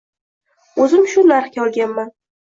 “O‘zim 0.85 1.03
shu 1.11 1.23
narxga 1.31 1.61
olganman. 1.67 2.09